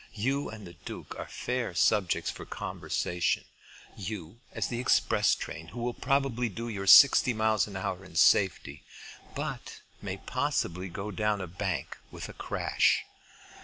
You 0.15 0.49
and 0.49 0.65
the 0.65 0.73
Duke 0.83 1.15
are 1.19 1.27
fair 1.27 1.75
subjects 1.75 2.31
for 2.31 2.43
conversation; 2.43 3.43
you 3.95 4.39
as 4.51 4.67
the 4.67 4.79
express 4.79 5.35
train, 5.35 5.67
who 5.67 5.79
will 5.79 5.93
probably 5.93 6.49
do 6.49 6.67
your 6.69 6.87
sixty 6.87 7.35
miles 7.35 7.67
an 7.67 7.75
hour 7.77 8.03
in 8.03 8.15
safety, 8.15 8.81
but 9.35 9.81
may 10.01 10.17
possibly 10.17 10.89
go 10.89 11.11
down 11.11 11.39
a 11.39 11.45
bank 11.45 11.99
with 12.09 12.27
a 12.29 12.33
crash." 12.33 13.03